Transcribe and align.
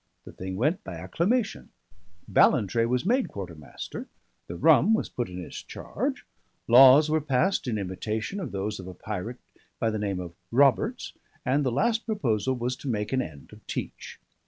The 0.25 0.31
thing 0.31 0.55
went 0.55 0.83
by 0.83 0.95
acclamation; 0.95 1.69
Ballantrae 2.27 2.85
was 2.87 3.05
made 3.05 3.27
quartermaster, 3.27 4.07
the 4.47 4.55
rum 4.55 4.95
was 4.95 5.09
put 5.09 5.29
in 5.29 5.37
his 5.37 5.61
charge, 5.61 6.25
laws 6.67 7.07
were 7.11 7.21
passed 7.21 7.67
in 7.67 7.77
imitation 7.77 8.39
of 8.39 8.51
those 8.51 8.79
of 8.79 8.87
a 8.87 8.95
pirate 8.95 9.37
by 9.77 9.91
the 9.91 9.99
name 9.99 10.19
of 10.19 10.33
Roberts, 10.49 11.13
and 11.45 11.63
the 11.63 11.71
last 11.71 12.07
proposal 12.07 12.55
was 12.55 12.75
to 12.77 12.87
make 12.87 13.13
an 13.13 13.21
end 13.21 13.53
of 13.53 13.63
Teach. 13.67 14.19